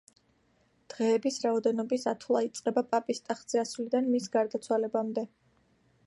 დღეების 0.93 1.35
რაოდენობის 1.43 2.05
ათვლა 2.11 2.41
იწყება 2.47 2.83
პაპის 2.93 3.21
ტახტზე 3.27 3.61
ასვლიდან, 3.65 4.09
მის 4.15 4.31
გარდაცვალებამდე. 4.37 5.25